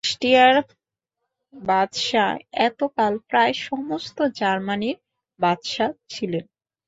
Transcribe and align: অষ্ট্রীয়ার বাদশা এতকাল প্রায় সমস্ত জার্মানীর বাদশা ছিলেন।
অষ্ট্রীয়ার 0.03 0.55
বাদশা 1.53 2.25
এতকাল 2.61 3.13
প্রায় 3.29 3.53
সমস্ত 3.67 4.17
জার্মানীর 4.39 4.97
বাদশা 5.39 5.87
ছিলেন। 6.09 6.43